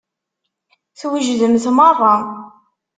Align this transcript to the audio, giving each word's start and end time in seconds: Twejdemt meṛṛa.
Twejdemt 0.99 1.65
meṛṛa. 1.77 2.15